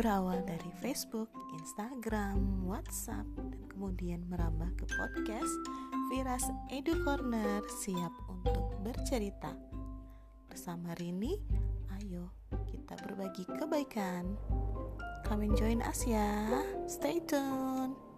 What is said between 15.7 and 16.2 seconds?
us